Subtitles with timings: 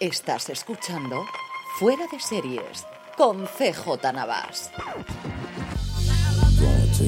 [0.00, 1.26] Estás escuchando
[1.80, 4.70] Fuera de Series con CJ Navas.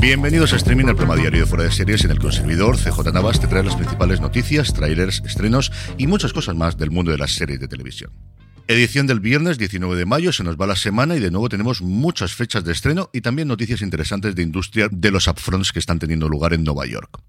[0.00, 3.40] Bienvenidos a Streaming, el programa diario de Fuera de Series en el servidor, CJ Navas,
[3.40, 7.34] te trae las principales noticias, trailers, estrenos y muchas cosas más del mundo de las
[7.34, 8.10] series de televisión.
[8.68, 11.82] Edición del viernes 19 de mayo, se nos va la semana y de nuevo tenemos
[11.82, 15.98] muchas fechas de estreno y también noticias interesantes de industria de los upfronts que están
[15.98, 17.20] teniendo lugar en Nueva York.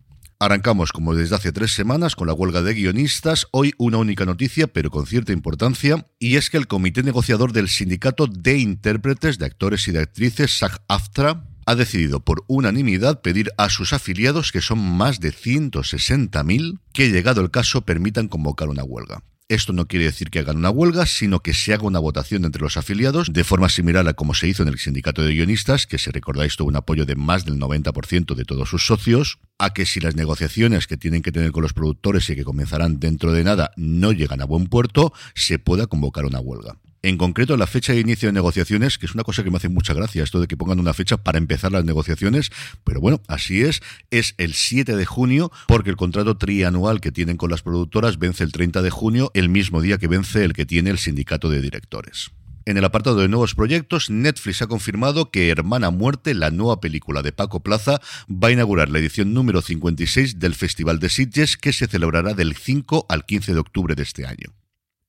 [0.41, 3.47] Arrancamos, como desde hace tres semanas, con la huelga de guionistas.
[3.51, 7.67] Hoy una única noticia, pero con cierta importancia, y es que el comité negociador del
[7.67, 13.69] Sindicato de Intérpretes de Actores y de Actrices, SAG-AFTRA, ha decidido por unanimidad pedir a
[13.69, 19.21] sus afiliados, que son más de 160.000, que llegado el caso permitan convocar una huelga.
[19.49, 22.61] Esto no quiere decir que hagan una huelga, sino que se haga una votación entre
[22.61, 25.97] los afiliados, de forma similar a como se hizo en el sindicato de guionistas, que
[25.97, 29.87] si recordáis tuvo un apoyo de más del 90% de todos sus socios, a que
[29.87, 33.43] si las negociaciones que tienen que tener con los productores y que comenzarán dentro de
[33.43, 36.77] nada no llegan a buen puerto, se pueda convocar una huelga.
[37.01, 39.69] En concreto, la fecha de inicio de negociaciones, que es una cosa que me hace
[39.69, 42.51] mucha gracia, esto de que pongan una fecha para empezar las negociaciones,
[42.83, 47.37] pero bueno, así es, es el 7 de junio, porque el contrato trianual que tienen
[47.37, 50.65] con las productoras vence el 30 de junio, el mismo día que vence el que
[50.65, 52.31] tiene el sindicato de directores.
[52.65, 57.21] En el apartado de nuevos proyectos, Netflix ha confirmado que Hermana Muerte, la nueva película
[57.21, 61.71] de Paco Plaza, va a inaugurar la edición número 56 del Festival de Sitges, que
[61.71, 64.58] se celebrará del 5 al 15 de octubre de este año.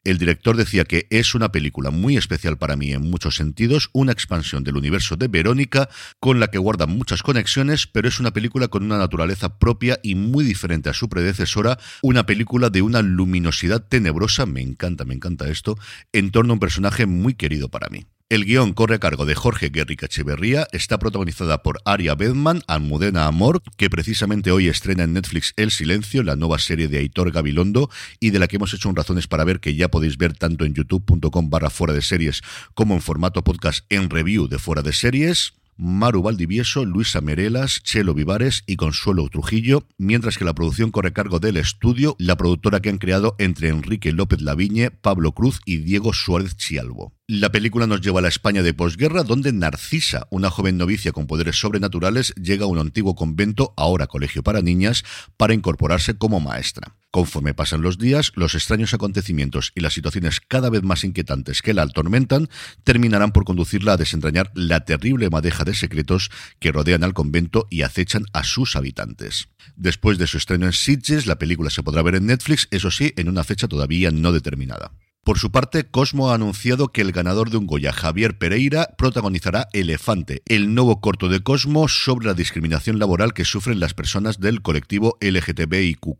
[0.02, 4.12] El director decía que es una película muy especial para mí en muchos sentidos, una
[4.12, 5.90] expansión del universo de Verónica
[6.20, 10.14] con la que guarda muchas conexiones, pero es una película con una naturaleza propia y
[10.14, 15.50] muy diferente a su predecesora, una película de una luminosidad tenebrosa, me encanta, me encanta
[15.50, 15.76] esto,
[16.14, 18.06] en torno a un personaje muy querido para mí.
[18.30, 23.26] El guion corre a cargo de Jorge Guerrica Echeverría, está protagonizada por Aria Bedman, Almudena
[23.26, 27.90] Amor, que precisamente hoy estrena en Netflix El Silencio, la nueva serie de Aitor Gabilondo,
[28.20, 30.64] y de la que hemos hecho un razones para ver que ya podéis ver tanto
[30.64, 32.42] en youtube.com barra fuera de series
[32.74, 35.54] como en formato podcast en review de fuera de series.
[35.76, 41.40] Maru Valdivieso, Luisa Merelas, Chelo Vivares y Consuelo Trujillo, mientras que la producción corre cargo
[41.40, 46.12] del estudio, la productora que han creado entre Enrique López Laviñe, Pablo Cruz y Diego
[46.12, 47.12] Suárez Chialvo.
[47.32, 51.28] La película nos lleva a la España de posguerra, donde Narcisa, una joven novicia con
[51.28, 55.04] poderes sobrenaturales, llega a un antiguo convento, ahora colegio para niñas,
[55.36, 56.96] para incorporarse como maestra.
[57.12, 61.72] Conforme pasan los días, los extraños acontecimientos y las situaciones cada vez más inquietantes que
[61.72, 62.48] la atormentan
[62.82, 67.82] terminarán por conducirla a desentrañar la terrible madeja de secretos que rodean al convento y
[67.82, 69.50] acechan a sus habitantes.
[69.76, 73.12] Después de su estreno en Sitges, la película se podrá ver en Netflix, eso sí,
[73.16, 74.90] en una fecha todavía no determinada.
[75.30, 79.68] Por su parte, Cosmo ha anunciado que el ganador de un Goya, Javier Pereira, protagonizará
[79.72, 84.60] Elefante, el nuevo corto de Cosmo sobre la discriminación laboral que sufren las personas del
[84.60, 86.16] colectivo LGTBIQ+.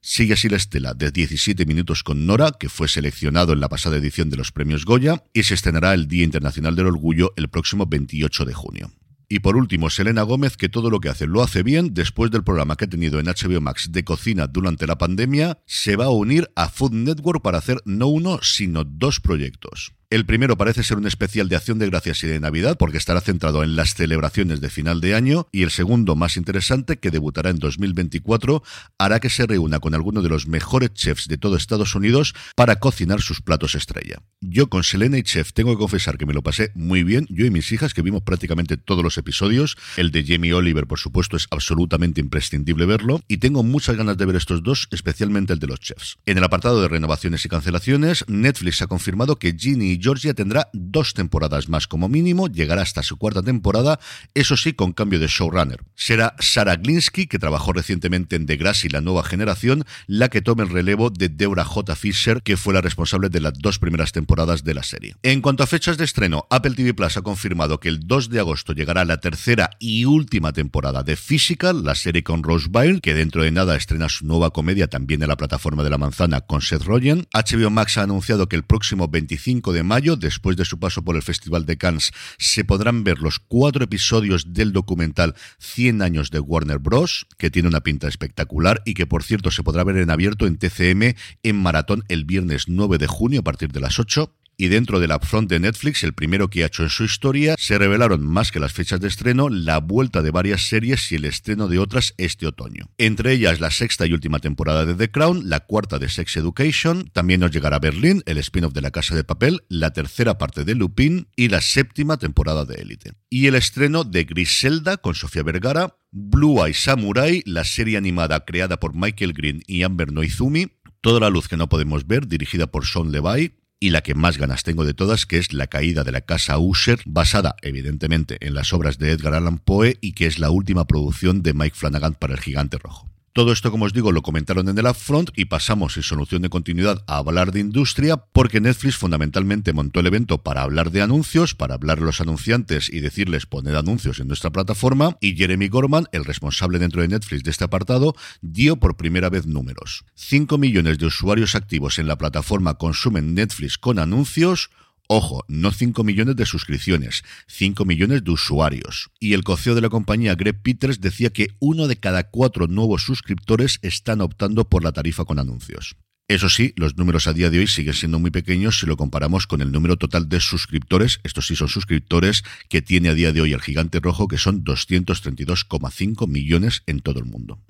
[0.00, 3.98] Sigue así la estela de 17 minutos con Nora, que fue seleccionado en la pasada
[3.98, 7.84] edición de los premios Goya, y se estrenará el Día Internacional del Orgullo el próximo
[7.84, 8.90] 28 de junio.
[9.30, 12.44] Y por último, Selena Gómez, que todo lo que hace lo hace bien, después del
[12.44, 16.10] programa que ha tenido en HBO Max de cocina durante la pandemia, se va a
[16.10, 19.92] unir a Food Network para hacer no uno, sino dos proyectos.
[20.10, 23.20] El primero parece ser un especial de acción de gracias y de Navidad, porque estará
[23.20, 27.50] centrado en las celebraciones de final de año, y el segundo, más interesante, que debutará
[27.50, 28.62] en 2024,
[28.96, 32.76] hará que se reúna con alguno de los mejores chefs de todo Estados Unidos para
[32.76, 34.22] cocinar sus platos estrella.
[34.40, 37.44] Yo con Selena y Chef tengo que confesar que me lo pasé muy bien, yo
[37.44, 41.36] y mis hijas, que vimos prácticamente todos los episodios, el de Jamie Oliver, por supuesto,
[41.36, 45.66] es absolutamente imprescindible verlo, y tengo muchas ganas de ver estos dos, especialmente el de
[45.66, 46.16] los chefs.
[46.24, 51.14] En el apartado de renovaciones y cancelaciones, Netflix ha confirmado que Ginny Georgia tendrá dos
[51.14, 53.98] temporadas más como mínimo, llegará hasta su cuarta temporada,
[54.34, 55.82] eso sí, con cambio de showrunner.
[55.94, 60.42] Será Sarah Glinsky, que trabajó recientemente en The Grass y La Nueva Generación, la que
[60.42, 61.96] tome el relevo de Deborah J.
[61.96, 65.16] Fisher, que fue la responsable de las dos primeras temporadas de la serie.
[65.22, 68.40] En cuanto a fechas de estreno, Apple TV Plus ha confirmado que el 2 de
[68.40, 73.14] agosto llegará la tercera y última temporada de Physical, la serie con Rose Byrne, que
[73.14, 76.60] dentro de nada estrena su nueva comedia también en la plataforma de la manzana con
[76.60, 77.26] Seth Rogen.
[77.32, 81.16] HBO Max ha anunciado que el próximo 25 de mayo, después de su paso por
[81.16, 86.38] el Festival de Cannes, se podrán ver los cuatro episodios del documental 100 años de
[86.38, 90.10] Warner Bros., que tiene una pinta espectacular y que por cierto se podrá ver en
[90.10, 94.32] abierto en TCM en maratón el viernes 9 de junio a partir de las 8
[94.58, 97.78] y dentro del upfront de Netflix, el primero que ha hecho en su historia, se
[97.78, 101.68] revelaron más que las fechas de estreno, la vuelta de varias series y el estreno
[101.68, 102.90] de otras este otoño.
[102.98, 107.08] Entre ellas la sexta y última temporada de The Crown, la cuarta de Sex Education,
[107.12, 110.74] también nos llegará Berlín, el spin-off de La Casa de Papel, la tercera parte de
[110.74, 113.12] Lupin y la séptima temporada de Élite.
[113.30, 118.80] Y el estreno de Griselda con Sofía Vergara, Blue Eye Samurai, la serie animada creada
[118.80, 122.84] por Michael Green y Amber Noizumi, Toda la luz que no podemos ver, dirigida por
[122.84, 126.12] Sean Levy, y la que más ganas tengo de todas, que es La caída de
[126.12, 130.38] la casa Usher, basada evidentemente en las obras de Edgar Allan Poe y que es
[130.38, 133.08] la última producción de Mike Flanagan para El Gigante Rojo.
[133.32, 136.48] Todo esto, como os digo, lo comentaron en el upfront y pasamos en solución de
[136.48, 141.54] continuidad a hablar de industria porque Netflix fundamentalmente montó el evento para hablar de anuncios,
[141.54, 146.06] para hablar a los anunciantes y decirles poner anuncios en nuestra plataforma y Jeremy Gorman,
[146.12, 150.04] el responsable dentro de Netflix de este apartado, dio por primera vez números.
[150.14, 154.70] 5 millones de usuarios activos en la plataforma consumen Netflix con anuncios,
[155.10, 159.10] Ojo, no 5 millones de suscripciones, 5 millones de usuarios.
[159.18, 163.04] Y el coceo de la compañía Greg Peters decía que uno de cada cuatro nuevos
[163.04, 165.96] suscriptores están optando por la tarifa con anuncios.
[166.28, 169.46] Eso sí, los números a día de hoy siguen siendo muy pequeños si lo comparamos
[169.46, 173.40] con el número total de suscriptores, estos sí son suscriptores que tiene a día de
[173.40, 177.62] hoy el gigante rojo, que son 232,5 millones en todo el mundo.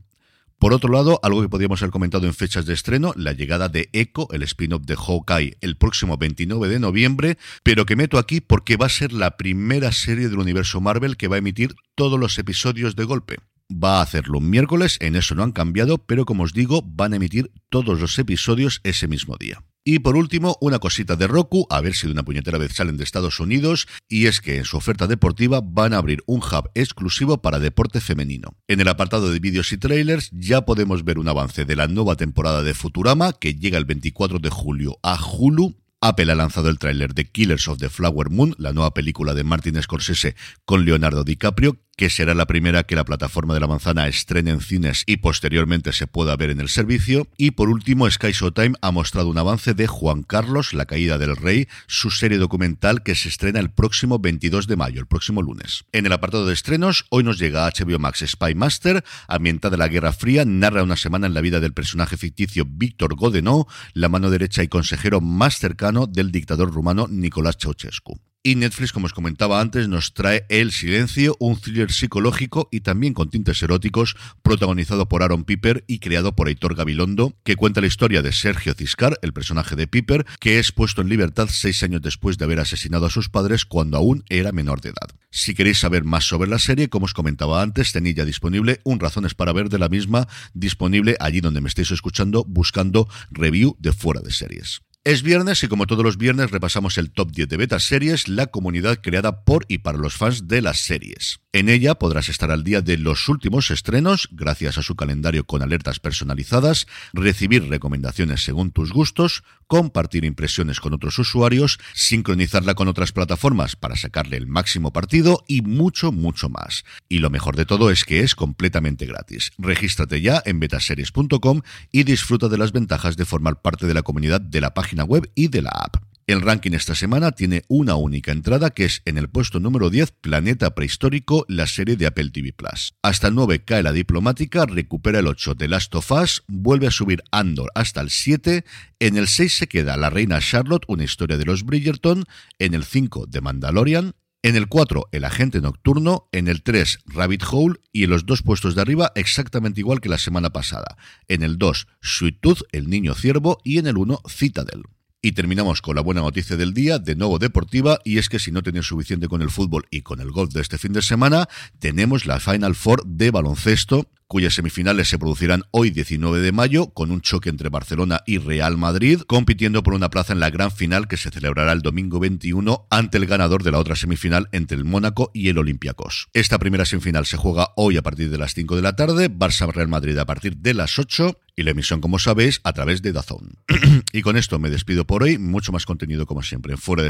[0.59, 3.91] Por otro lado, algo que podríamos haber comentado en fechas de estreno, la llegada de
[3.93, 8.77] Echo, el spin-off de Hawkeye, el próximo 29 de noviembre, pero que meto aquí porque
[8.77, 12.39] va a ser la primera serie del universo Marvel que va a emitir todos los
[12.39, 13.37] episodios de golpe.
[13.71, 17.13] Va a hacerlo un miércoles, en eso no han cambiado, pero como os digo, van
[17.13, 19.63] a emitir todos los episodios ese mismo día.
[19.85, 22.97] Y por último, una cosita de Roku, a ver si de una puñetera vez salen
[22.97, 26.71] de Estados Unidos, y es que en su oferta deportiva van a abrir un hub
[26.75, 28.57] exclusivo para deporte femenino.
[28.67, 32.17] En el apartado de vídeos y trailers ya podemos ver un avance de la nueva
[32.17, 36.79] temporada de Futurama, que llega el 24 de julio a Hulu, Apple ha lanzado el
[36.79, 41.25] tráiler de Killers of the Flower Moon, la nueva película de Martin Scorsese con Leonardo
[41.25, 45.17] DiCaprio, que será la primera que la plataforma de la manzana estrene en cines y
[45.17, 47.27] posteriormente se pueda ver en el servicio.
[47.37, 51.35] Y por último, Sky Showtime ha mostrado un avance de Juan Carlos, la caída del
[51.35, 55.87] rey, su serie documental que se estrena el próximo 22 de mayo, el próximo lunes.
[55.91, 59.89] En el apartado de estrenos, hoy nos llega HBO Max Spy Master, ambientada en la
[59.89, 64.31] Guerra Fría, narra una semana en la vida del personaje ficticio Víctor Godeno, la mano
[64.31, 68.21] derecha y consejero más cercano del dictador rumano Nicolás Ceausescu.
[68.41, 73.13] Y Netflix, como os comentaba antes, nos trae El Silencio, un thriller psicológico y también
[73.13, 77.89] con tintes eróticos, protagonizado por Aaron Piper y creado por Heitor Gabilondo, que cuenta la
[77.89, 82.01] historia de Sergio Ciscar, el personaje de Piper, que es puesto en libertad seis años
[82.01, 85.11] después de haber asesinado a sus padres cuando aún era menor de edad.
[85.33, 89.01] Si queréis saber más sobre la serie, como os comentaba antes, tenéis ya disponible un
[89.01, 93.93] Razones para ver de la misma, disponible allí donde me estéis escuchando, buscando review de
[93.93, 94.81] fuera de series.
[95.05, 98.49] Es viernes y como todos los viernes repasamos el top 10 de beta series, la
[98.49, 101.41] comunidad creada por y para los fans de las series.
[101.53, 105.63] En ella podrás estar al día de los últimos estrenos, gracias a su calendario con
[105.63, 113.13] alertas personalizadas, recibir recomendaciones según tus gustos, compartir impresiones con otros usuarios, sincronizarla con otras
[113.13, 116.85] plataformas para sacarle el máximo partido y mucho, mucho más.
[117.09, 119.53] Y lo mejor de todo es que es completamente gratis.
[119.59, 121.63] Regístrate ya en betaseries.com
[121.93, 125.31] y disfruta de las ventajas de formar parte de la comunidad de la página web
[125.35, 125.97] y de la app.
[126.29, 130.13] El ranking esta semana tiene una única entrada que es en el puesto número 10,
[130.21, 132.93] Planeta Prehistórico, la serie de Apple TV Plus.
[133.03, 136.91] Hasta el 9 cae la diplomática, recupera el 8 de Last of Us, vuelve a
[136.91, 138.67] subir Andor hasta el 7,
[138.99, 142.27] en el 6 se queda La Reina Charlotte, una historia de los Bridgerton,
[142.59, 146.29] en el 5 de Mandalorian, en el 4, El Agente Nocturno.
[146.33, 147.81] En el 3, Rabbit Hole.
[147.93, 150.97] Y en los dos puestos de arriba, exactamente igual que la semana pasada.
[151.27, 153.59] En el 2, Sweet Tooth, El Niño Ciervo.
[153.65, 154.83] Y en el 1, Citadel.
[155.21, 158.53] Y terminamos con la buena noticia del día, de nuevo deportiva, y es que si
[158.53, 161.49] no tenéis suficiente con el fútbol y con el golf de este fin de semana,
[161.81, 167.11] tenemos la Final Four de baloncesto cuyas semifinales se producirán hoy 19 de mayo con
[167.11, 171.09] un choque entre Barcelona y Real Madrid, compitiendo por una plaza en la gran final
[171.09, 174.85] que se celebrará el domingo 21 ante el ganador de la otra semifinal entre el
[174.85, 176.29] Mónaco y el Olympiacos.
[176.35, 179.67] Esta primera semifinal se juega hoy a partir de las 5 de la tarde, Barça
[179.73, 183.13] Real Madrid a partir de las 8 y la emisión, como sabéis, a través de
[183.13, 183.59] Dazón.
[184.13, 185.39] y con esto me despido por hoy.
[185.39, 187.03] Mucho más contenido, como siempre, en fuera.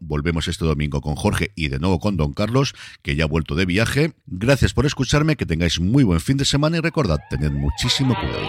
[0.00, 3.54] Volvemos este domingo con Jorge y de nuevo con Don Carlos, que ya ha vuelto
[3.54, 4.14] de viaje.
[4.26, 8.46] Gracias por escucharme, que tengáis muy buen fin de semana y recordad, tened muchísimo cuidado.